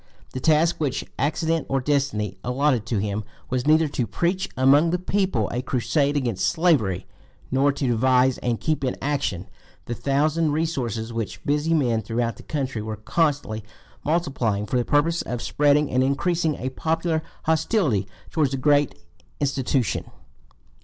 [0.33, 4.97] The task which accident or destiny allotted to him was neither to preach among the
[4.97, 7.05] people a crusade against slavery,
[7.51, 9.47] nor to devise and keep in action
[9.85, 13.63] the thousand resources which busy men throughout the country were constantly
[14.03, 18.95] multiplying for the purpose of spreading and increasing a popular hostility towards the great
[19.39, 20.09] "institution."